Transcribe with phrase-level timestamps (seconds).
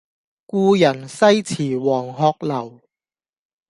[0.47, 2.79] 故人西辭黃鶴樓